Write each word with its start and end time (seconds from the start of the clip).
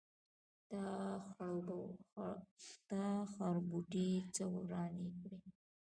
تا 2.95 3.07
خربوټي 3.31 4.11
څه 4.35 4.43
ورانی 4.55 5.09
کړی. 5.21 5.39